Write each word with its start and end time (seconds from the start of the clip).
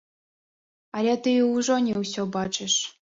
Але 0.99 1.13
ты 1.27 1.33
і 1.41 1.43
ўжо 1.49 1.77
не 1.89 1.93
ўсё 2.01 2.21
бачыш. 2.39 2.73